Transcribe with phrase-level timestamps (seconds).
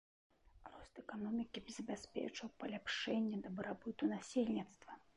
[0.71, 5.03] Рост эканомікі забяспечыў паляпшэнне дабрабыту насельніцтва.